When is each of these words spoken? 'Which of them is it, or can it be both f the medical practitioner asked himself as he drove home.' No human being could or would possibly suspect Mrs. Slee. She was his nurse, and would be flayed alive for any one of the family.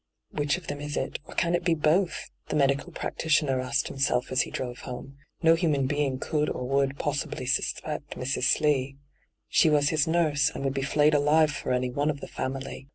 'Which 0.31 0.57
of 0.57 0.65
them 0.65 0.81
is 0.81 0.97
it, 0.97 1.19
or 1.27 1.35
can 1.35 1.53
it 1.53 1.63
be 1.63 1.75
both 1.75 2.07
f 2.09 2.31
the 2.47 2.55
medical 2.55 2.91
practitioner 2.91 3.61
asked 3.61 3.87
himself 3.87 4.31
as 4.31 4.41
he 4.41 4.49
drove 4.49 4.79
home.' 4.79 5.17
No 5.43 5.53
human 5.53 5.85
being 5.85 6.17
could 6.17 6.49
or 6.49 6.67
would 6.67 6.97
possibly 6.97 7.45
suspect 7.45 8.17
Mrs. 8.17 8.45
Slee. 8.45 8.97
She 9.47 9.69
was 9.69 9.89
his 9.89 10.07
nurse, 10.07 10.49
and 10.49 10.63
would 10.63 10.73
be 10.73 10.81
flayed 10.81 11.13
alive 11.13 11.51
for 11.51 11.71
any 11.71 11.91
one 11.91 12.09
of 12.09 12.19
the 12.19 12.27
family. 12.27 12.87